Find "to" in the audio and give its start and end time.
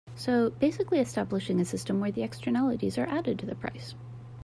3.37-3.45